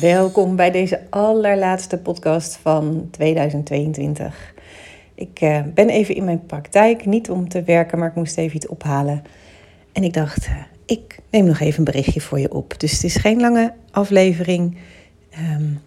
Welkom 0.00 0.56
bij 0.56 0.70
deze 0.70 1.00
allerlaatste 1.10 1.98
podcast 1.98 2.56
van 2.56 3.08
2022. 3.10 4.54
Ik 5.14 5.40
uh, 5.40 5.62
ben 5.74 5.88
even 5.88 6.14
in 6.14 6.24
mijn 6.24 6.46
praktijk, 6.46 7.06
niet 7.06 7.30
om 7.30 7.48
te 7.48 7.62
werken, 7.62 7.98
maar 7.98 8.08
ik 8.08 8.14
moest 8.14 8.36
even 8.36 8.56
iets 8.56 8.66
ophalen. 8.66 9.22
En 9.92 10.02
ik 10.02 10.12
dacht, 10.12 10.46
uh, 10.46 10.56
ik 10.86 11.18
neem 11.30 11.44
nog 11.44 11.60
even 11.60 11.78
een 11.78 11.84
berichtje 11.84 12.20
voor 12.20 12.40
je 12.40 12.52
op. 12.52 12.80
Dus 12.80 12.92
het 12.92 13.04
is 13.04 13.16
geen 13.16 13.40
lange 13.40 13.72
aflevering. 13.90 14.76
Um, 15.56 15.80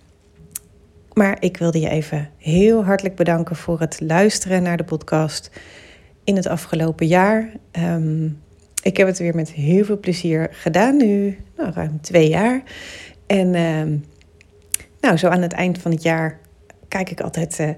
maar 1.13 1.37
ik 1.39 1.57
wilde 1.57 1.79
je 1.79 1.89
even 1.89 2.29
heel 2.37 2.83
hartelijk 2.83 3.15
bedanken 3.15 3.55
voor 3.55 3.79
het 3.79 4.01
luisteren 4.01 4.63
naar 4.63 4.77
de 4.77 4.83
podcast 4.83 5.51
in 6.23 6.35
het 6.35 6.47
afgelopen 6.47 7.07
jaar. 7.07 7.51
Um, 7.71 8.41
ik 8.83 8.97
heb 8.97 9.07
het 9.07 9.19
weer 9.19 9.35
met 9.35 9.51
heel 9.51 9.85
veel 9.85 9.99
plezier 9.99 10.47
gedaan, 10.51 10.97
nu 10.97 11.37
nou, 11.57 11.71
ruim 11.73 12.01
twee 12.01 12.29
jaar. 12.29 12.63
En 13.27 13.53
uh, 13.53 13.99
nou, 15.01 15.17
zo 15.17 15.27
aan 15.27 15.41
het 15.41 15.53
eind 15.53 15.77
van 15.77 15.91
het 15.91 16.01
jaar 16.01 16.39
kijk 16.87 17.09
ik 17.09 17.21
altijd 17.21 17.59
uh, 17.59 17.69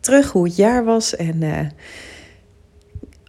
terug 0.00 0.32
hoe 0.32 0.44
het 0.44 0.56
jaar 0.56 0.84
was. 0.84 1.16
En 1.16 1.42
uh, 1.42 1.60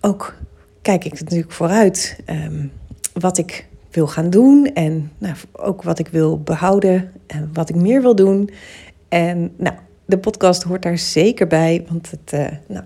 ook 0.01 0.35
kijk 0.81 1.05
ik 1.05 1.19
natuurlijk 1.19 1.51
vooruit 1.51 2.19
um, 2.29 2.71
wat 3.13 3.37
ik 3.37 3.67
wil 3.91 4.07
gaan 4.07 4.29
doen. 4.29 4.65
En 4.73 5.11
nou, 5.17 5.35
ook 5.51 5.83
wat 5.83 5.99
ik 5.99 6.07
wil 6.07 6.39
behouden 6.39 7.11
en 7.27 7.49
wat 7.53 7.69
ik 7.69 7.75
meer 7.75 8.01
wil 8.01 8.15
doen. 8.15 8.49
En 9.09 9.53
nou, 9.57 9.75
de 10.05 10.17
podcast 10.17 10.63
hoort 10.63 10.81
daar 10.81 10.97
zeker 10.97 11.47
bij. 11.47 11.85
Want 11.89 12.11
het, 12.11 12.33
uh, 12.33 12.47
nou, 12.67 12.83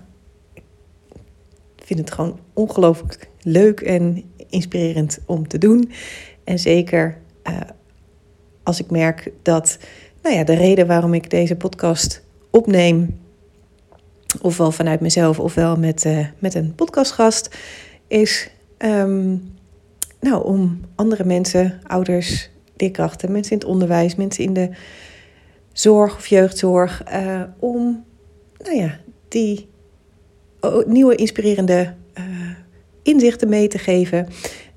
ik 1.76 1.84
vind 1.84 1.98
het 1.98 2.12
gewoon 2.12 2.38
ongelooflijk 2.52 3.28
leuk 3.40 3.80
en 3.80 4.24
inspirerend 4.48 5.18
om 5.26 5.48
te 5.48 5.58
doen. 5.58 5.90
En 6.44 6.58
zeker 6.58 7.18
als 8.64 8.80
ik 8.80 8.90
merk 8.90 9.30
dat 9.42 9.78
nou 10.22 10.36
ja, 10.36 10.44
de 10.44 10.54
reden 10.54 10.86
waarom 10.86 11.14
ik 11.14 11.30
deze 11.30 11.56
podcast 11.56 12.22
opneem, 12.50 13.20
ofwel 14.40 14.70
vanuit 14.70 15.00
mezelf 15.00 15.38
ofwel 15.38 15.76
met, 15.76 16.04
uh, 16.04 16.26
met 16.38 16.54
een 16.54 16.74
podcastgast, 16.74 17.56
is 18.06 18.50
um, 18.78 19.52
nou, 20.20 20.44
om 20.44 20.80
andere 20.94 21.24
mensen, 21.24 21.80
ouders, 21.82 22.50
leerkrachten, 22.76 23.32
mensen 23.32 23.52
in 23.52 23.58
het 23.58 23.66
onderwijs, 23.66 24.14
mensen 24.14 24.44
in 24.44 24.52
de 24.52 24.70
zorg 25.72 26.16
of 26.16 26.26
jeugdzorg, 26.26 27.02
uh, 27.12 27.42
om 27.58 28.04
nou 28.58 28.76
ja, 28.76 28.98
die 29.28 29.68
nieuwe 30.86 31.14
inspirerende 31.14 31.94
uh, 32.18 32.24
inzichten 33.02 33.48
mee 33.48 33.68
te 33.68 33.78
geven. 33.78 34.28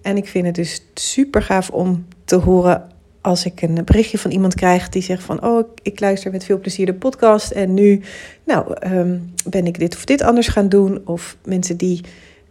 En 0.02 0.18
ik 0.18 0.28
vind 0.28 0.46
het 0.46 0.56
dus 0.56 0.82
super 0.94 1.42
gaaf 1.42 1.70
om 1.70 2.06
te 2.26 2.36
horen 2.36 2.90
als 3.28 3.46
ik 3.46 3.62
een 3.62 3.82
berichtje 3.86 4.18
van 4.18 4.32
iemand 4.32 4.56
krijg 4.56 4.90
die 4.90 5.02
zegt 5.02 5.24
van... 5.24 5.44
oh, 5.44 5.70
ik 5.82 6.00
luister 6.00 6.32
met 6.32 6.44
veel 6.44 6.60
plezier 6.60 6.86
de 6.86 6.94
podcast 6.94 7.52
en 7.52 7.74
nu 7.74 8.02
nou, 8.44 8.76
um, 8.94 9.34
ben 9.50 9.66
ik 9.66 9.80
dit 9.80 9.96
of 9.96 10.06
dit 10.06 10.22
anders 10.22 10.48
gaan 10.48 10.70
doen. 10.70 11.02
Of 11.06 11.38
mensen 11.46 11.78
die 11.78 12.02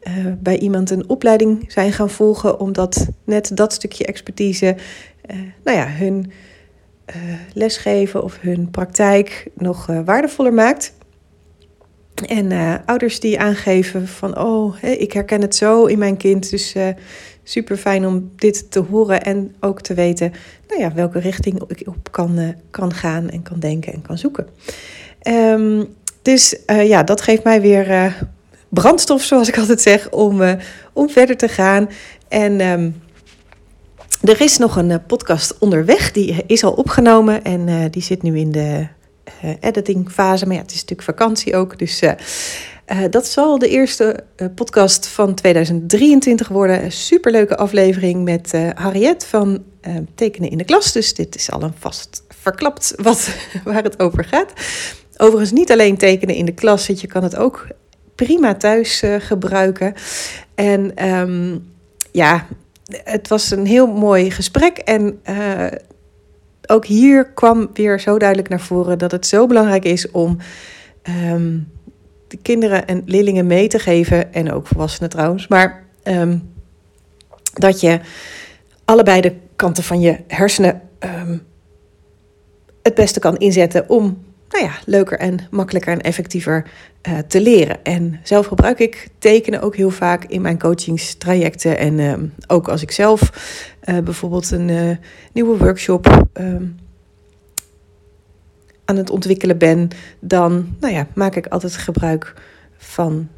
uh, 0.03 0.13
bij 0.39 0.59
iemand 0.59 0.91
een 0.91 1.09
opleiding 1.09 1.65
zijn 1.69 1.93
gaan 1.93 2.11
volgen... 2.11 2.61
omdat 2.61 3.09
net 3.25 3.57
dat 3.57 3.73
stukje 3.73 4.07
expertise 4.07 4.77
uh, 5.31 5.37
nou 5.65 5.77
ja, 5.77 5.89
hun 5.89 6.31
uh, 7.07 7.15
lesgeven 7.53 8.23
of 8.23 8.41
hun 8.41 8.71
praktijk 8.71 9.47
nog 9.55 9.87
waardevoller 10.05 10.55
maakt... 10.55 10.95
En 12.25 12.51
uh, 12.51 12.75
ouders 12.87 13.21
die 13.21 13.41
aangeven 13.41 14.09
van, 14.09 14.39
oh, 14.39 14.83
ik 14.83 15.13
herken 15.13 15.41
het 15.41 15.55
zo 15.55 15.85
in 15.85 15.99
mijn 15.99 16.17
kind. 16.17 16.51
Dus 16.51 16.75
uh, 16.75 16.89
super 17.43 17.77
fijn 17.77 18.07
om 18.07 18.31
dit 18.37 18.71
te 18.71 18.81
horen 18.81 19.23
en 19.23 19.55
ook 19.61 19.81
te 19.81 19.95
weten, 19.95 20.33
nou 20.69 20.81
ja, 20.81 20.93
welke 20.95 21.19
richting 21.19 21.63
ik 21.67 21.89
op 21.89 22.13
kan, 22.13 22.39
uh, 22.39 22.49
kan 22.71 22.93
gaan 22.95 23.31
en 23.31 23.43
kan 23.43 23.59
denken 23.59 23.93
en 23.93 24.03
kan 24.03 24.19
zoeken. 24.19 24.47
Um, 25.29 25.87
dus 26.23 26.57
ja, 26.67 27.03
dat 27.03 27.21
geeft 27.21 27.45
mij 27.45 27.61
weer 27.61 28.17
brandstof, 28.69 29.23
zoals 29.23 29.49
ik 29.49 29.59
altijd 29.59 29.81
zeg, 29.81 30.11
om, 30.11 30.43
om 30.93 31.11
verder 31.11 31.37
te 31.37 31.49
gaan. 31.49 31.89
En 32.29 32.61
um, 32.61 33.03
er 34.23 34.41
is 34.41 34.59
nog 34.59 34.77
een 34.77 35.07
podcast 35.07 35.59
onderweg, 35.59 36.13
die 36.13 36.45
is 36.47 36.65
al 36.65 36.73
opgenomen 36.73 37.45
en 37.45 37.91
die 37.91 38.03
zit 38.03 38.23
nu 38.23 38.39
in 38.39 38.53
de 38.53 38.87
editingfase. 39.61 40.47
Maar 40.47 40.55
ja, 40.55 40.61
het 40.61 40.71
is 40.71 40.81
natuurlijk 40.81 41.09
vakantie 41.09 41.57
ook. 41.57 41.79
Dus 41.79 42.03
uh, 42.03 42.13
uh, 42.93 42.99
dat 43.11 43.27
zal 43.27 43.59
de 43.59 43.69
eerste 43.69 44.25
podcast 44.55 45.07
van 45.07 45.35
2023 45.35 46.49
worden. 46.49 46.85
Een 46.85 46.93
superleuke 46.93 47.57
aflevering 47.57 48.25
met 48.25 48.53
Harriet 48.75 49.25
van 49.25 49.63
Tekenen 50.15 50.51
in 50.51 50.59
de 50.59 50.65
Klas. 50.65 50.93
Dus 50.93 51.15
dit 51.15 51.35
is 51.35 51.51
al 51.51 51.63
een 51.63 51.75
vast 51.79 52.25
verklapt 52.29 52.93
wat, 52.97 53.29
waar 53.65 53.83
het 53.83 53.99
over 53.99 54.25
gaat. 54.25 54.53
Overigens 55.17 55.53
niet 55.53 55.73
alleen 55.73 55.97
tekenen 55.97 56.35
in 56.35 56.45
de 56.45 56.55
klas. 56.55 56.87
Je 56.87 57.07
kan 57.07 57.23
het 57.23 57.37
ook 57.37 57.67
prima 58.15 58.55
thuis 58.55 59.03
gebruiken. 59.19 59.95
En 60.55 61.09
um, 61.09 61.73
ja, 62.13 62.47
het 63.05 63.29
was 63.29 63.51
een 63.51 63.67
heel 63.67 63.87
mooi 63.87 64.31
gesprek. 64.31 64.79
En 64.79 65.21
ook 66.67 66.87
hier 66.87 67.25
kwam 67.25 67.71
weer 67.73 68.01
zo 68.01 68.19
duidelijk 68.19 68.49
naar 68.49 68.61
voren 68.61 68.99
dat 68.99 69.11
het 69.11 69.27
zo 69.27 69.47
belangrijk 69.47 69.85
is 69.85 70.11
om 70.11 70.39
um, 71.33 71.69
de 72.29 72.37
kinderen 72.43 72.87
en 72.87 73.03
leerlingen 73.05 73.47
mee 73.47 73.69
te 73.69 73.79
geven, 73.79 74.33
en 74.33 74.53
ook 74.53 74.67
volwassenen 74.67 75.11
trouwens, 75.11 75.49
maar 75.49 75.85
um, 76.05 76.55
dat 77.53 77.81
je 77.81 78.01
allebei 78.85 79.21
de 79.21 79.35
kanten 79.57 79.85
van 79.85 80.01
je 80.01 80.17
hersenen 80.27 80.81
um, 81.01 81.43
het 82.83 82.95
beste 82.95 83.21
kan 83.21 83.37
inzetten 83.37 83.89
om 83.89 84.25
nou 84.49 84.65
ja, 84.65 84.73
leuker 84.85 85.19
en 85.19 85.39
makkelijker 85.51 85.93
en 85.93 86.01
effectiever 86.01 86.67
uh, 87.09 87.19
te 87.19 87.41
leren. 87.41 87.85
En 87.85 88.21
zelf 88.23 88.47
gebruik 88.47 88.79
ik 88.79 89.09
tekenen 89.19 89.61
ook 89.61 89.77
heel 89.77 89.91
vaak 89.91 90.25
in 90.25 90.41
mijn 90.41 90.59
coachingstrajecten. 90.59 91.79
En 91.79 91.99
uh, 91.99 92.15
ook 92.47 92.69
als 92.69 92.83
ik 92.83 92.91
zelf 92.91 93.21
uh, 93.85 93.99
bijvoorbeeld 93.99 94.51
een 94.51 94.99
nieuwe 95.33 95.59
workshop 95.59 96.29
ehm, 96.33 96.65
aan 98.85 98.97
het 98.97 99.11
ontwikkelen 99.11 99.59
ben, 99.59 99.89
dan 100.21 100.77
nou 100.81 100.95
ja, 100.95 101.07
maak 101.15 101.37
ik 101.37 101.47
altijd 101.47 101.77
gebruik 101.77 102.35
van 102.77 103.29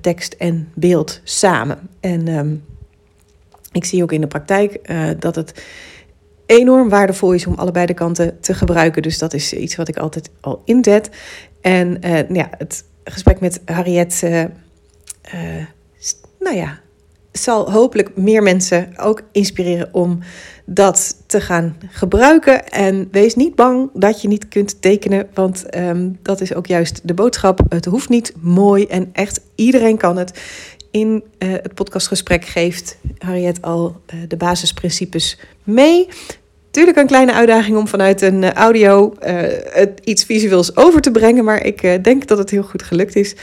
tekst 0.00 0.32
en 0.32 0.68
beeld 0.74 1.20
samen. 1.24 1.78
En 2.00 2.28
um, 2.28 2.64
ik 3.72 3.84
zie 3.84 4.02
ook 4.02 4.12
in 4.12 4.20
de 4.20 4.26
praktijk 4.26 4.90
dat 5.18 5.34
het 5.34 5.62
enorm 6.48 6.88
waardevol 6.88 7.32
is 7.32 7.46
om 7.46 7.54
allebei 7.54 7.86
de 7.86 7.94
kanten 7.94 8.40
te 8.40 8.54
gebruiken. 8.54 9.02
Dus 9.02 9.18
dat 9.18 9.34
is 9.34 9.52
iets 9.52 9.76
wat 9.76 9.88
ik 9.88 9.96
altijd 9.96 10.30
al 10.40 10.62
inzet. 10.64 11.10
En 11.60 11.98
uh, 12.06 12.28
ja, 12.28 12.48
het 12.58 12.84
gesprek 13.04 13.40
met 13.40 13.60
Harriet, 13.64 14.20
uh, 14.24 14.40
uh, 14.40 14.48
nou 16.40 16.56
ja, 16.56 16.80
zal 17.32 17.72
hopelijk 17.72 18.16
meer 18.16 18.42
mensen 18.42 18.92
ook 18.96 19.22
inspireren 19.32 19.88
om 19.92 20.18
dat 20.64 21.16
te 21.26 21.40
gaan 21.40 21.76
gebruiken. 21.88 22.68
En 22.68 23.08
wees 23.10 23.34
niet 23.34 23.54
bang 23.54 23.90
dat 23.94 24.22
je 24.22 24.28
niet 24.28 24.48
kunt 24.48 24.82
tekenen, 24.82 25.28
want 25.34 25.76
um, 25.76 26.18
dat 26.22 26.40
is 26.40 26.54
ook 26.54 26.66
juist 26.66 27.00
de 27.04 27.14
boodschap. 27.14 27.60
Het 27.68 27.84
hoeft 27.84 28.08
niet 28.08 28.32
mooi 28.40 28.86
en 28.86 29.10
echt 29.12 29.40
iedereen 29.54 29.96
kan 29.96 30.16
het. 30.16 30.40
In 30.90 31.24
het 31.38 31.74
podcastgesprek 31.74 32.44
geeft 32.44 32.98
Harriet 33.18 33.62
al 33.62 34.00
de 34.28 34.36
basisprincipes 34.36 35.38
mee. 35.64 36.08
Tuurlijk 36.78 36.98
een 36.98 37.06
kleine 37.06 37.32
uitdaging 37.32 37.76
om 37.76 37.88
vanuit 37.88 38.22
een 38.22 38.42
uh, 38.42 38.52
audio 38.52 39.14
het 39.70 40.00
iets 40.04 40.24
visueels 40.24 40.76
over 40.76 41.00
te 41.00 41.10
brengen, 41.10 41.44
maar 41.44 41.64
ik 41.64 42.04
denk 42.04 42.26
dat 42.26 42.38
het 42.38 42.50
heel 42.50 42.62
goed 42.62 42.82
gelukt 42.82 43.16
is. 43.16 43.36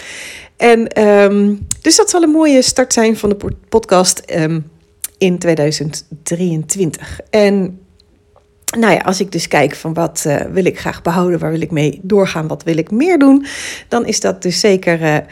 En 0.58 1.02
um, 1.04 1.68
dus 1.82 1.96
dat 1.96 2.10
zal 2.10 2.24
een 2.24 2.30
mooie 2.30 2.62
start 2.62 2.94
zijn 2.94 3.18
van 3.18 3.30
de 3.30 3.36
podcast 3.70 4.24
um, 4.36 4.72
in 5.18 5.40
2023. 5.40 7.20
En 7.30 7.80
nou 8.78 8.94
ja, 8.94 9.00
als 9.00 9.20
ik 9.20 9.32
dus 9.32 9.48
kijk 9.48 9.76
van 9.76 9.94
wat 9.94 10.26
wil 10.52 10.66
ik 10.66 10.80
graag 10.80 11.02
behouden, 11.02 11.40
waar 11.40 11.52
wil 11.52 11.62
ik 11.62 11.72
mee 11.72 12.00
doorgaan, 12.02 12.48
wat 12.48 12.64
wil 12.64 12.78
ik 12.78 12.92
meer 12.92 13.20
doen, 13.20 13.46
dan 13.88 14.06
is 14.06 14.20
dat 14.20 14.42
dus 14.42 14.60
zeker 14.60 15.26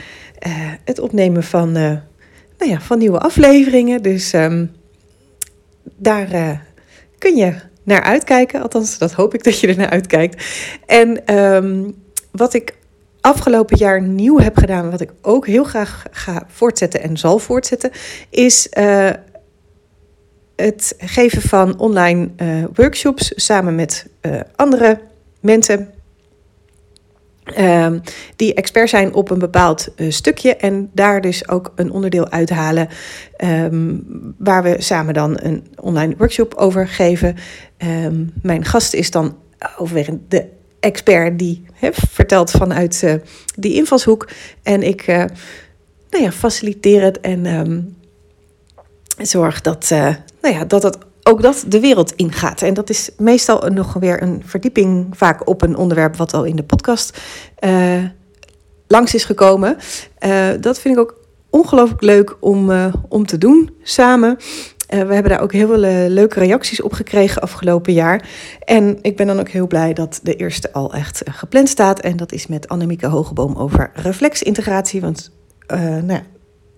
het 0.83 0.99
opnemen 0.99 1.43
van, 1.43 1.71
nou 1.71 2.01
ja, 2.57 2.81
van 2.81 2.97
nieuwe 2.97 3.19
afleveringen. 3.19 4.01
Dus 4.01 4.33
um, 4.33 4.71
daar 5.97 6.61
kun 7.17 7.35
je 7.35 7.71
naar 7.83 8.01
uitkijken. 8.01 8.61
Althans, 8.61 8.97
dat 8.97 9.11
hoop 9.11 9.33
ik 9.33 9.43
dat 9.43 9.59
je 9.59 9.67
er 9.67 9.77
naar 9.77 9.89
uitkijkt. 9.89 10.45
En 10.85 11.35
um, 11.35 11.95
wat 12.31 12.53
ik 12.53 12.75
afgelopen 13.21 13.77
jaar 13.77 14.01
nieuw 14.01 14.39
heb 14.39 14.57
gedaan, 14.57 14.91
wat 14.91 15.01
ik 15.01 15.13
ook 15.21 15.47
heel 15.47 15.63
graag 15.63 16.03
ga 16.11 16.43
voortzetten 16.47 17.01
en 17.01 17.17
zal 17.17 17.39
voortzetten, 17.39 17.91
is 18.29 18.67
uh, 18.77 19.09
het 20.55 20.95
geven 20.97 21.41
van 21.41 21.79
online 21.79 22.29
uh, 22.37 22.63
workshops 22.73 23.31
samen 23.35 23.75
met 23.75 24.07
uh, 24.21 24.39
andere 24.55 24.99
mensen. 25.39 25.93
Uh, 27.57 27.87
die 28.35 28.53
expert 28.53 28.89
zijn 28.89 29.13
op 29.13 29.29
een 29.29 29.39
bepaald 29.39 29.87
stukje 30.09 30.55
en 30.55 30.89
daar 30.93 31.21
dus 31.21 31.49
ook 31.49 31.71
een 31.75 31.91
onderdeel 31.91 32.29
uithalen 32.29 32.87
um, 33.43 34.03
waar 34.37 34.63
we 34.63 34.75
samen 34.77 35.13
dan 35.13 35.39
een 35.41 35.67
online 35.75 36.15
workshop 36.17 36.53
over 36.53 36.87
geven. 36.87 37.35
Um, 38.05 38.33
mijn 38.41 38.65
gast 38.65 38.93
is 38.93 39.11
dan 39.11 39.37
overwegend 39.77 40.21
de 40.27 40.45
expert 40.79 41.39
die 41.39 41.65
vertelt 41.91 42.51
vanuit 42.51 43.19
die 43.55 43.73
invalshoek. 43.73 44.29
En 44.63 44.83
ik 44.83 45.05
nou 46.09 46.23
ja, 46.23 46.31
faciliteer 46.31 47.01
het 47.01 47.19
en 47.19 47.45
ehm, 47.45 47.81
zorg 49.17 49.61
dat, 49.61 49.89
nou 50.41 50.55
ja, 50.55 50.65
dat 50.65 50.83
het 50.83 50.97
ook 51.23 51.41
dat 51.41 51.65
de 51.67 51.79
wereld 51.79 52.13
ingaat. 52.15 52.61
En 52.61 52.73
dat 52.73 52.89
is 52.89 53.09
meestal 53.17 53.59
nog 53.59 53.93
weer 53.93 54.21
een 54.21 54.41
verdieping, 54.45 55.07
vaak 55.11 55.47
op 55.47 55.61
een 55.61 55.77
onderwerp 55.77 56.15
wat 56.15 56.33
al 56.33 56.43
in 56.43 56.55
de 56.55 56.63
podcast 56.63 57.17
uh, 57.59 58.03
langs 58.87 59.13
is 59.13 59.23
gekomen. 59.23 59.77
Uh, 60.25 60.47
dat 60.59 60.79
vind 60.79 60.95
ik 60.95 61.01
ook 61.01 61.17
ongelooflijk 61.49 62.01
leuk 62.01 62.35
om, 62.39 62.69
uh, 62.69 62.93
om 63.09 63.25
te 63.25 63.37
doen 63.37 63.71
samen. 63.83 64.37
we 64.87 64.95
hebben 64.95 65.29
daar 65.29 65.41
ook 65.41 65.51
heel 65.51 65.67
veel 65.67 66.09
leuke 66.09 66.39
reacties 66.39 66.81
op 66.81 66.93
gekregen 66.93 67.41
afgelopen 67.41 67.93
jaar. 67.93 68.29
En 68.65 68.97
ik 69.01 69.15
ben 69.15 69.27
dan 69.27 69.39
ook 69.39 69.49
heel 69.49 69.67
blij 69.67 69.93
dat 69.93 70.19
de 70.23 70.35
eerste 70.35 70.73
al 70.73 70.93
echt 70.93 71.21
gepland 71.25 71.69
staat. 71.69 71.99
En 71.99 72.17
dat 72.17 72.31
is 72.31 72.47
met 72.47 72.67
Annemieke 72.67 73.07
Hogeboom 73.07 73.55
over 73.55 73.91
reflexintegratie. 73.93 75.01
Want 75.01 75.31
nou 75.67 76.07
ja, 76.07 76.23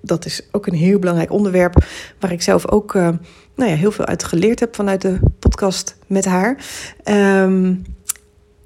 dat 0.06 0.26
is 0.26 0.42
ook 0.52 0.68
een 0.68 0.76
heel 0.76 1.00
belangrijk 1.00 1.32
onderwerp 1.32 1.86
waar 2.20 2.32
ik 2.32 2.42
zelf 2.42 2.68
ook 2.68 2.94
uh, 2.94 3.10
nou 3.56 3.70
ja, 3.70 3.76
heel 3.76 3.92
veel 3.92 4.06
uit 4.06 4.24
geleerd 4.24 4.60
heb 4.60 4.76
vanuit 4.76 5.02
de 5.02 5.20
podcast 5.40 5.96
met 6.08 6.26
haar. 6.26 6.58
Um, 7.04 7.84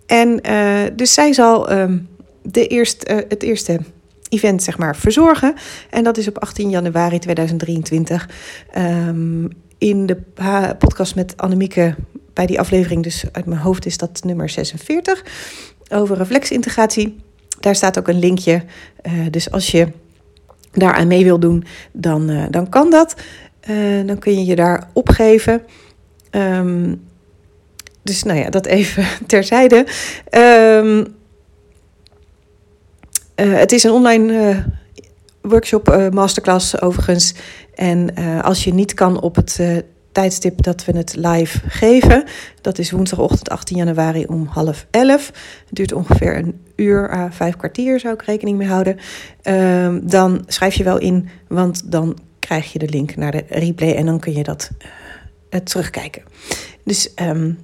en 0.06 0.40
uh, 0.50 0.82
dus 0.96 1.14
zij 1.14 1.34
zal 1.34 1.72
um, 1.72 2.08
de 2.42 2.68
eerst, 2.68 3.10
uh, 3.10 3.18
het 3.28 3.44
eerste 3.44 3.80
event 4.30 4.64
zeg 4.64 4.78
maar 4.78 4.96
verzorgen. 4.96 5.54
En 5.90 6.04
dat 6.04 6.18
is 6.18 6.28
op 6.28 6.38
18 6.38 6.70
januari 6.70 7.20
2023. 7.20 8.30
Um, 8.78 9.50
in 9.78 10.06
de 10.06 10.16
podcast 10.78 11.16
met 11.16 11.38
Annemieke, 11.38 11.96
bij 12.34 12.46
die 12.46 12.60
aflevering, 12.60 13.04
dus 13.04 13.26
uit 13.32 13.46
mijn 13.46 13.62
hoofd 13.62 13.86
is 13.86 13.98
dat 13.98 14.24
nummer 14.24 14.50
46, 14.50 15.26
over 15.90 16.18
reflexintegratie. 16.18 17.16
Daar 17.60 17.76
staat 17.76 18.00
ook 18.00 18.08
een 18.08 18.20
linkje. 18.20 18.64
dus 19.32 19.52
als 19.52 19.72
je 19.72 19.88
daaraan 20.80 21.08
mee 21.08 21.24
wil 21.24 21.40
doen, 21.40 21.64
dan, 21.92 22.30
uh, 22.30 22.44
dan 22.50 22.70
kan 22.70 22.90
dat. 22.90 23.16
Uh, 23.70 24.08
dan 24.08 24.20
kun 24.20 24.34
je 24.34 24.46
je 24.46 24.56
daar 24.56 24.90
opgeven. 24.94 25.62
Um, 26.32 27.08
dus 28.04 28.24
nou 28.24 28.40
ja, 28.40 28.50
dat 28.50 28.66
even 28.66 29.06
terzijde. 29.28 29.86
Um, 30.32 31.00
uh, 33.36 33.58
het 33.58 33.72
is 33.72 33.84
een 33.84 33.92
online 33.92 34.64
workshop, 35.42 36.10
masterclass 36.12 36.82
overigens. 36.82 37.34
En 37.76 38.14
als 38.42 38.64
je 38.64 38.74
niet 38.74 38.94
kan 38.94 39.22
op 39.22 39.36
het 39.36 39.60
tijdstip 40.12 40.64
dat 40.64 40.86
we 40.86 40.98
het 40.98 41.16
live 41.16 41.60
geven. 41.68 42.24
Dat 42.62 42.78
is 42.78 42.92
woensdagochtend 42.92 43.50
18 43.50 43.78
januari 43.78 44.26
om 44.26 44.46
half 44.46 44.86
elf. 44.92 45.26
Het 45.66 45.76
duurt 45.76 45.94
ongeveer 45.94 46.38
een 46.38 46.62
uur, 46.76 47.14
uh, 47.14 47.26
vijf 47.30 47.56
kwartier 47.56 48.00
zou 48.00 48.14
ik 48.14 48.22
rekening 48.22 48.58
mee 48.58 48.68
houden. 48.68 48.98
Uh, 49.44 49.96
dan 50.02 50.44
schrijf 50.48 50.76
je 50.76 50.84
wel 50.84 50.98
in, 50.98 51.30
want 51.48 51.92
dan 51.92 52.18
krijg 52.40 52.74
je 52.74 52.80
de 52.80 52.90
link 52.90 53.16
naar 53.16 53.32
de 53.32 53.44
replay 53.50 53.96
en 53.96 54.06
dan 54.06 54.20
kun 54.20 54.34
je 54.34 54.44
dat 54.44 54.70
uh, 55.50 55.60
terugkijken. 55.60 56.24
Dus 56.84 57.10
um, 57.22 57.58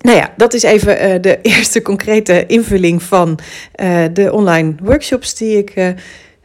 nou 0.00 0.16
ja, 0.16 0.32
dat 0.36 0.54
is 0.54 0.62
even 0.62 1.08
uh, 1.08 1.20
de 1.20 1.40
eerste 1.52 1.82
concrete 1.82 2.46
invulling 2.46 3.02
van 3.02 3.38
uh, 3.82 4.04
de 4.12 4.32
online 4.32 4.74
workshops 4.82 5.34
die 5.34 5.58
ik 5.58 5.94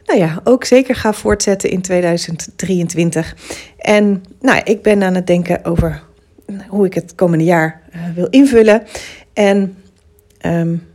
nou 0.06 0.18
ja, 0.18 0.40
ook 0.44 0.64
zeker 0.64 0.94
ga 0.94 1.12
voortzetten 1.12 1.70
in 1.70 1.82
2023. 1.82 3.36
En 3.78 4.24
nou, 4.40 4.60
ik 4.64 4.82
ben 4.82 5.02
aan 5.02 5.14
het 5.14 5.26
denken 5.26 5.64
over 5.64 6.02
hoe 6.68 6.86
ik 6.86 6.94
het 6.94 7.14
komende 7.14 7.44
jaar 7.44 7.82
uh, 7.94 8.00
wil 8.14 8.26
invullen. 8.26 8.82
En 9.32 9.76
um, 10.46 10.86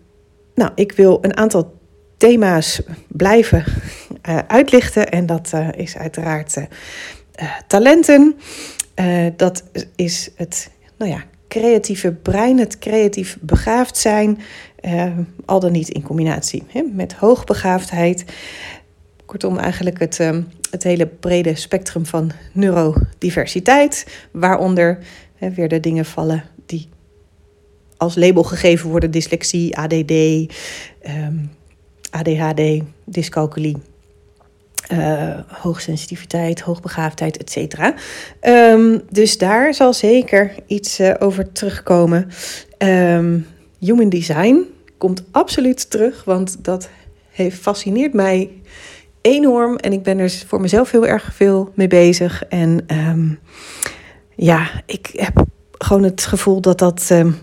nou, 0.56 0.72
ik 0.76 0.92
wil 0.92 1.18
een 1.22 1.38
aantal 1.38 1.80
thema's 2.18 2.82
blijven 3.08 3.64
uh, 4.30 4.38
uitlichten. 4.48 5.10
En 5.10 5.26
dat 5.26 5.52
uh, 5.56 5.68
is 5.76 5.98
uiteraard 5.98 6.58
talenten. 7.68 8.36
dat 9.36 9.64
is 9.96 10.30
het 10.36 10.70
nou 10.98 11.12
ja, 11.12 11.24
creatieve 11.48 12.12
brein, 12.12 12.60
het 12.60 12.78
creatief 12.80 13.38
begaafd 13.42 13.98
zijn. 13.98 14.40
al 15.46 15.60
dan 15.60 15.72
niet 15.72 15.90
in 15.90 16.02
combinatie 16.02 16.64
hè, 16.68 16.82
met 16.94 17.14
hoogbegaafdheid. 17.14 18.26
Kortom, 19.32 19.58
eigenlijk 19.58 20.00
het, 20.00 20.20
um, 20.20 20.48
het 20.70 20.84
hele 20.84 21.08
brede 21.08 21.56
spectrum 21.56 22.06
van 22.06 22.32
neurodiversiteit, 22.52 24.08
waaronder 24.32 24.98
weer 25.56 25.68
de 25.68 25.80
dingen 25.80 26.06
vallen 26.06 26.44
die 26.66 26.90
als 27.98 28.16
label 28.16 28.44
gegeven 28.44 28.90
worden: 28.90 29.12
dyslexie, 29.12 29.78
ADD, 29.78 30.12
um, 30.12 30.48
ehm, 31.02 31.36
ADHD, 32.10 32.84
dyscalculie. 33.06 33.78
Uh, 34.94 35.40
hoogsensitiviteit, 35.48 36.62
hoogbegaafdheid, 36.62 37.38
et 37.38 37.52
cetera. 37.52 37.94
Um, 38.42 39.02
dus 39.10 39.38
daar 39.38 39.74
zal 39.74 39.94
zeker 39.94 40.56
iets 40.68 41.00
uh, 41.00 41.14
over 41.20 41.52
terugkomen. 41.52 42.28
Um, 42.78 43.48
human 43.80 44.10
design 44.10 44.66
komt 44.98 45.24
absoluut 45.32 45.90
terug, 45.90 46.24
want 46.24 46.64
dat 46.64 46.90
heeft, 47.30 47.58
fascineert 47.58 48.14
mij 48.14 48.50
enorm. 49.22 49.76
En 49.76 49.94
ik 49.94 50.04
ben 50.04 50.20
er 50.20 50.30
voor 50.48 50.62
mezelf 50.62 50.92
heel 50.92 51.08
erg 51.08 51.34
veel 51.34 51.72
mee 51.76 51.88
bezig. 51.88 52.44
En 52.44 52.86
um, 52.88 53.40
ja, 54.36 54.70
ik 54.86 55.10
heb 55.14 55.46
gewoon 55.78 56.04
het 56.04 56.26
gevoel 56.26 56.62
dat 56.62 56.80
dat 56.80 57.10
um, 57.12 57.38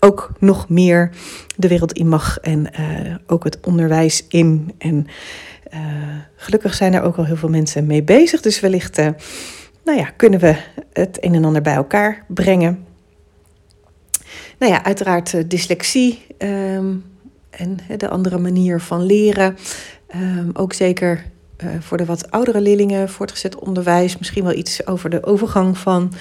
ook 0.00 0.30
nog 0.38 0.68
meer 0.68 1.10
de 1.56 1.68
wereld 1.68 1.92
in 1.92 2.08
mag. 2.08 2.38
En 2.38 2.66
uh, 2.80 3.14
ook 3.26 3.44
het 3.44 3.58
onderwijs 3.60 4.24
in. 4.28 4.74
En 4.78 5.06
uh, 5.74 5.80
gelukkig 6.36 6.74
zijn 6.74 6.94
er 6.94 7.02
ook 7.02 7.16
al 7.16 7.24
heel 7.24 7.36
veel 7.36 7.48
mensen 7.48 7.86
mee 7.86 8.02
bezig. 8.02 8.40
Dus 8.40 8.60
wellicht 8.60 8.98
uh, 8.98 9.08
nou 9.84 9.98
ja, 9.98 10.10
kunnen 10.16 10.40
we 10.40 10.56
het 10.92 11.18
een 11.20 11.34
en 11.34 11.44
ander 11.44 11.62
bij 11.62 11.74
elkaar 11.74 12.24
brengen. 12.28 12.86
Nou 14.58 14.72
ja, 14.72 14.84
uiteraard 14.84 15.50
dyslexie 15.50 16.26
um, 16.38 17.04
en 17.50 17.78
de 17.96 18.08
andere 18.08 18.38
manier 18.38 18.80
van 18.80 19.02
leren. 19.02 19.56
Um, 20.14 20.50
ook 20.52 20.72
zeker 20.72 21.24
uh, 21.64 21.70
voor 21.80 21.96
de 21.96 22.04
wat 22.04 22.30
oudere 22.30 22.60
leerlingen, 22.60 23.08
voortgezet 23.08 23.58
onderwijs, 23.58 24.18
misschien 24.18 24.44
wel 24.44 24.52
iets 24.54 24.86
over 24.86 25.10
de 25.10 25.24
overgang 25.24 25.78
van 25.78 26.12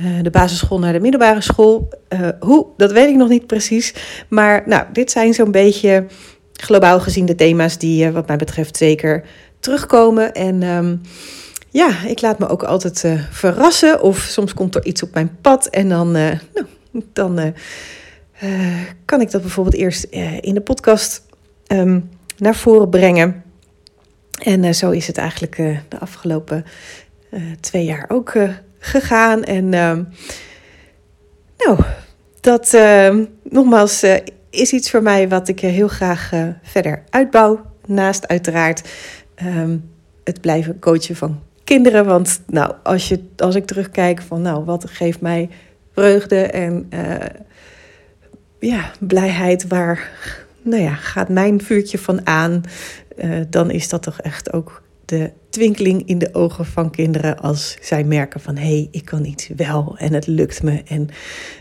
uh, 0.00 0.22
de 0.22 0.30
basisschool 0.30 0.78
naar 0.78 0.92
de 0.92 1.00
middelbare 1.00 1.40
school. 1.40 1.88
Uh, 2.08 2.28
hoe, 2.40 2.66
dat 2.76 2.92
weet 2.92 3.08
ik 3.08 3.16
nog 3.16 3.28
niet 3.28 3.46
precies. 3.46 3.94
Maar 4.28 4.62
nou, 4.66 4.84
dit 4.92 5.10
zijn 5.10 5.34
zo'n 5.34 5.50
beetje 5.50 6.06
globaal 6.52 7.00
gezien 7.00 7.26
de 7.26 7.34
thema's 7.34 7.78
die, 7.78 8.10
wat 8.10 8.26
mij 8.26 8.36
betreft, 8.36 8.76
zeker 8.76 9.24
terugkomen. 9.60 10.32
En 10.32 10.62
um, 10.62 11.00
ja, 11.70 12.04
ik 12.06 12.20
laat 12.20 12.38
me 12.38 12.48
ook 12.48 12.62
altijd 12.62 13.04
verrassen. 13.30 14.02
Of 14.02 14.18
soms 14.18 14.54
komt 14.54 14.74
er 14.74 14.84
iets 14.84 15.02
op 15.02 15.14
mijn 15.14 15.38
pad 15.40 15.66
en 15.66 15.88
dan, 15.88 16.10
nou, 16.10 16.38
dan 17.12 17.54
kan 19.04 19.20
ik 19.20 19.30
dat 19.30 19.40
bijvoorbeeld 19.40 19.76
eerst 19.76 20.04
in 20.40 20.54
de 20.54 20.60
podcast. 20.60 21.22
Um, 21.66 22.10
naar 22.36 22.54
voren 22.54 22.88
brengen. 22.88 23.44
En 24.42 24.64
uh, 24.64 24.72
zo 24.72 24.90
is 24.90 25.06
het 25.06 25.18
eigenlijk 25.18 25.58
uh, 25.58 25.78
de 25.88 25.98
afgelopen 25.98 26.64
uh, 27.30 27.40
twee 27.60 27.84
jaar 27.84 28.04
ook 28.08 28.34
gegaan. 28.78 29.44
En 29.44 29.74
ehm, 29.74 30.02
nou, 31.58 31.78
dat 32.40 32.74
ehm, 32.74 33.24
nogmaals 33.42 34.04
is 34.50 34.72
iets 34.72 34.90
voor 34.90 35.02
mij 35.02 35.28
wat 35.28 35.48
ik 35.48 35.60
heel 35.60 35.88
graag 35.88 36.30
verder 36.62 37.02
uitbouw. 37.10 37.60
Naast 37.86 38.28
uiteraard 38.28 38.88
um, 39.44 39.90
het 40.24 40.40
blijven 40.40 40.78
coachen 40.78 41.16
van 41.16 41.42
kinderen. 41.64 42.04
Want 42.04 42.40
nou, 42.46 42.74
als, 42.82 43.08
je, 43.08 43.24
als 43.36 43.54
ik 43.54 43.66
terugkijk 43.66 44.22
van 44.22 44.42
nou, 44.42 44.64
wat 44.64 44.90
geeft 44.90 45.20
mij 45.20 45.48
vreugde 45.92 46.40
en 46.40 46.88
ja, 48.58 48.90
blijheid, 48.98 49.66
waar 49.68 50.10
nou 50.66 50.82
ja, 50.82 50.94
gaat 50.94 51.28
mijn 51.28 51.62
vuurtje 51.62 51.98
van 51.98 52.26
aan, 52.26 52.62
uh, 53.24 53.40
dan 53.50 53.70
is 53.70 53.88
dat 53.88 54.02
toch 54.02 54.20
echt 54.20 54.52
ook 54.52 54.82
de 55.04 55.32
twinkeling 55.50 56.08
in 56.08 56.18
de 56.18 56.34
ogen 56.34 56.66
van 56.66 56.90
kinderen 56.90 57.38
als 57.38 57.76
zij 57.80 58.04
merken 58.04 58.40
van 58.40 58.56
hé, 58.56 58.66
hey, 58.66 58.88
ik 58.90 59.04
kan 59.04 59.24
iets 59.24 59.48
wel 59.56 59.94
en 59.98 60.12
het 60.12 60.26
lukt 60.26 60.62
me. 60.62 60.82
En 60.86 61.08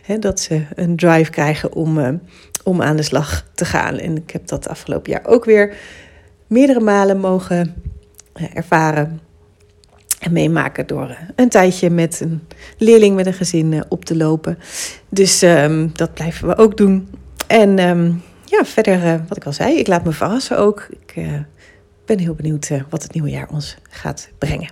hè, 0.01 0.19
dat 0.19 0.39
ze 0.39 0.61
een 0.75 0.95
drive 0.95 1.31
krijgen 1.31 1.73
om, 1.73 1.97
uh, 1.97 2.09
om 2.63 2.81
aan 2.81 2.95
de 2.95 3.03
slag 3.03 3.47
te 3.53 3.65
gaan. 3.65 3.97
En 3.97 4.17
ik 4.17 4.31
heb 4.31 4.47
dat 4.47 4.67
afgelopen 4.67 5.11
jaar 5.11 5.25
ook 5.25 5.45
weer 5.45 5.75
meerdere 6.47 6.79
malen 6.79 7.19
mogen 7.19 7.75
uh, 8.35 8.45
ervaren 8.53 9.19
en 10.19 10.31
meemaken 10.31 10.87
door 10.87 11.17
een 11.35 11.49
tijdje 11.49 11.89
met 11.89 12.19
een 12.19 12.41
leerling 12.77 13.15
met 13.15 13.25
een 13.25 13.33
gezin 13.33 13.83
op 13.89 14.05
te 14.05 14.15
lopen. 14.15 14.57
Dus 15.09 15.41
um, 15.41 15.91
dat 15.93 16.13
blijven 16.13 16.47
we 16.47 16.57
ook 16.57 16.77
doen. 16.77 17.09
En 17.47 17.79
um, 17.79 18.21
ja, 18.57 18.65
verder, 18.65 19.03
uh, 19.03 19.15
wat 19.27 19.37
ik 19.37 19.45
al 19.45 19.53
zei, 19.53 19.77
ik 19.77 19.87
laat 19.87 20.03
me 20.03 20.11
verrassen 20.11 20.57
ook. 20.57 20.87
Ik 20.89 21.15
uh, 21.15 21.33
ben 22.05 22.19
heel 22.19 22.33
benieuwd 22.33 22.69
uh, 22.69 22.81
wat 22.89 23.03
het 23.03 23.13
nieuwe 23.13 23.29
jaar 23.29 23.49
ons 23.49 23.77
gaat 23.89 24.29
brengen. 24.37 24.69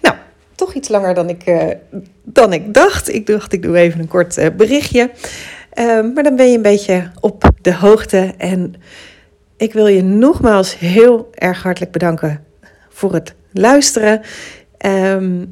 Nou, 0.00 0.16
toch 0.54 0.74
iets 0.74 0.88
langer 0.88 1.14
dan 1.14 1.28
ik, 1.28 1.76
dan 2.22 2.52
ik 2.52 2.74
dacht. 2.74 3.08
Ik 3.08 3.26
dacht, 3.26 3.52
ik 3.52 3.62
doe 3.62 3.76
even 3.76 4.00
een 4.00 4.08
kort 4.08 4.56
berichtje. 4.56 5.10
Maar 6.14 6.22
dan 6.22 6.36
ben 6.36 6.50
je 6.50 6.56
een 6.56 6.62
beetje 6.62 7.10
op 7.20 7.50
de 7.60 7.74
hoogte. 7.74 8.34
En 8.38 8.74
ik 9.56 9.72
wil 9.72 9.86
je 9.86 10.02
nogmaals 10.02 10.78
heel 10.78 11.28
erg 11.34 11.62
hartelijk 11.62 11.92
bedanken 11.92 12.44
voor 12.88 13.14
het 13.14 13.34
luisteren. 13.52 14.20
Ehm, 14.78 15.44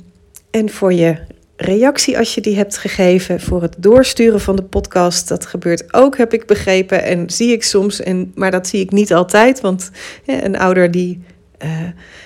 en 0.50 0.70
voor 0.70 0.92
je 0.92 1.16
reactie 1.62 2.18
als 2.18 2.34
je 2.34 2.40
die 2.40 2.56
hebt 2.56 2.76
gegeven. 2.76 3.40
Voor 3.40 3.62
het 3.62 3.74
doorsturen 3.78 4.40
van 4.40 4.56
de 4.56 4.62
podcast. 4.62 5.28
Dat 5.28 5.46
gebeurt 5.46 5.94
ook, 5.94 6.16
heb 6.16 6.32
ik 6.32 6.46
begrepen. 6.46 7.02
En 7.02 7.30
zie 7.30 7.52
ik 7.52 7.62
soms. 7.62 8.00
En, 8.00 8.32
maar 8.34 8.50
dat 8.50 8.66
zie 8.66 8.80
ik 8.80 8.90
niet 8.90 9.14
altijd. 9.14 9.60
Want 9.60 9.90
een 10.26 10.58
ouder 10.58 10.90
die 10.90 11.22
uh, 11.64 11.70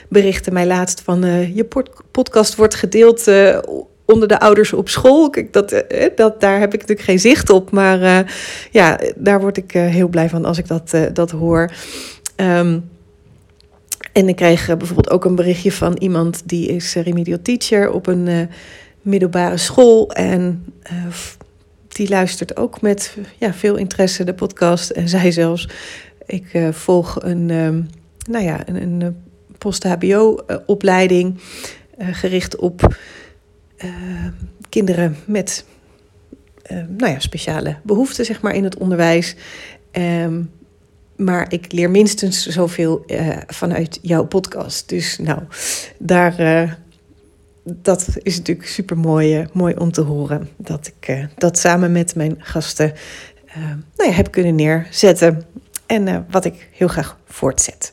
berichtte 0.08 0.50
mij 0.50 0.66
laatst 0.66 1.00
van... 1.00 1.24
Uh, 1.24 1.56
je 1.56 1.66
podcast 2.10 2.54
wordt 2.54 2.74
gedeeld... 2.74 3.28
Uh, 3.28 3.58
onder 4.04 4.28
de 4.28 4.40
ouders 4.40 4.72
op 4.72 4.88
school. 4.88 5.30
Kijk, 5.30 5.52
dat, 5.52 5.84
dat, 6.16 6.40
daar 6.40 6.60
heb 6.60 6.74
ik 6.74 6.80
natuurlijk 6.80 7.08
geen 7.08 7.20
zicht 7.20 7.50
op. 7.50 7.70
Maar 7.70 8.26
ja, 8.70 9.00
daar 9.16 9.40
word 9.40 9.56
ik 9.56 9.72
heel 9.72 10.08
blij 10.08 10.28
van 10.28 10.44
als 10.44 10.58
ik 10.58 10.66
dat, 10.66 10.96
dat 11.12 11.30
hoor. 11.30 11.72
Um, 12.36 12.88
en 14.12 14.28
ik 14.28 14.36
kreeg 14.36 14.66
bijvoorbeeld 14.66 15.10
ook 15.10 15.24
een 15.24 15.34
berichtje 15.34 15.72
van 15.72 15.96
iemand 15.98 16.42
die 16.44 16.68
is 16.68 16.94
remedial 16.94 17.38
teacher 17.42 17.90
op 17.90 18.06
een 18.06 18.48
middelbare 19.06 19.56
school. 19.56 20.12
En 20.12 20.64
die 21.88 22.08
luistert 22.08 22.56
ook 22.56 22.80
met 22.80 23.16
ja, 23.38 23.54
veel 23.54 23.76
interesse 23.76 24.25
de 24.25 24.34
podcast. 24.34 24.90
En 24.90 25.08
zij 25.18 25.30
zelfs, 25.30 25.68
ik 26.26 26.46
volg 26.70 27.22
een, 27.22 27.50
um, 27.50 27.88
nou 28.28 28.44
ja, 28.44 28.68
een, 28.68 28.82
een 28.82 29.16
post-HBO-opleiding 29.58 31.40
uh, 31.98 32.08
gericht 32.12 32.56
op 32.56 32.96
uh, 33.84 33.90
kinderen 34.68 35.16
met 35.25 35.64
uh, 36.70 36.82
nou 36.88 37.12
ja, 37.12 37.18
speciale 37.18 37.76
behoeften 37.82 38.25
zeg 38.25 38.40
maar, 38.40 38.54
in 38.54 38.64
het 38.64 38.78
onderwijs. 38.78 39.36
Um, 39.92 40.50
maar 41.16 41.52
ik 41.52 41.72
leer 41.72 41.90
minstens 41.90 42.46
zoveel 42.46 43.04
vanuit 43.46 43.98
jouw 44.02 44.26
podcast. 44.26 44.88
Dus 44.88 45.18
nou, 45.18 45.40
daar, 45.98 46.78
dat 47.68 48.08
is 48.23 48.37
natuurlijk 48.37 48.68
super 48.68 48.99
mooi, 48.99 49.46
mooi 49.52 49.75
om 49.75 49.92
te 49.92 50.00
horen. 50.00 50.49
Dat 50.56 50.92
ik 50.96 51.28
dat 51.37 51.58
samen 51.58 51.92
met 51.92 52.14
mijn 52.14 52.35
gasten 52.38 52.92
nou 53.96 54.11
ja, 54.11 54.16
heb 54.16 54.30
kunnen 54.30 54.54
neerzetten. 54.54 55.42
En 55.87 56.26
wat 56.30 56.44
ik 56.44 56.68
heel 56.73 56.88
graag 56.88 57.18
voortzet. 57.26 57.90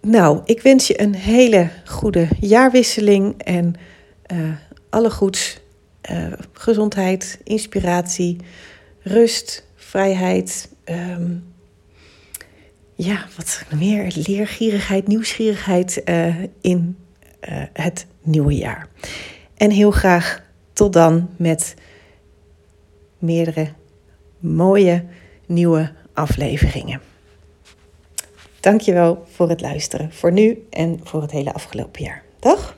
Nou, 0.00 0.40
ik 0.44 0.62
wens 0.62 0.86
je 0.86 1.00
een 1.00 1.14
hele 1.14 1.70
goede 1.84 2.28
jaarwisseling 2.40 3.42
en 3.42 3.74
alle 4.90 5.10
goeds. 5.10 5.60
Gezondheid, 6.52 7.40
inspiratie, 7.44 8.36
rust, 9.02 9.66
vrijheid. 9.76 10.68
Um, 10.84 11.47
ja, 12.98 13.26
wat 13.36 13.64
meer 13.74 14.12
leergierigheid, 14.26 15.06
nieuwsgierigheid 15.06 16.02
uh, 16.04 16.34
in 16.60 16.96
het 17.72 18.06
nieuwe 18.22 18.54
jaar. 18.54 18.88
En 19.56 19.70
heel 19.70 19.90
graag 19.90 20.42
tot 20.72 20.92
dan 20.92 21.28
met 21.36 21.74
meerdere 23.18 23.68
mooie 24.38 25.04
nieuwe 25.46 25.92
afleveringen. 26.12 27.00
Dankjewel 28.60 29.24
voor 29.30 29.48
het 29.48 29.60
luisteren. 29.60 30.12
Voor 30.12 30.32
nu 30.32 30.66
en 30.70 31.00
voor 31.02 31.22
het 31.22 31.30
hele 31.30 31.52
afgelopen 31.52 32.02
jaar. 32.02 32.22
Dag! 32.38 32.76